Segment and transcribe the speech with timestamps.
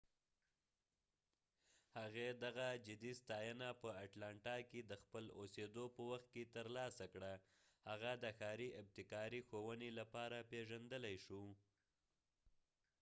[1.99, 7.05] هغې دغه جدي ستاینه په اټلانټا کې د خپل اوسیدو په وخت کې تر لاسه
[7.13, 7.33] کړه
[7.89, 11.41] هغه د ښاری ابتکاري ښوونی لپاره پیژندلی شي